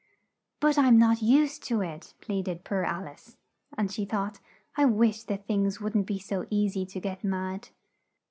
[0.59, 3.37] "But I'm not used to it!" plead ed poor Al ice.
[3.77, 4.39] And she thought,
[4.75, 7.69] "I wish the things wouldn't be so ea sy to get mad!"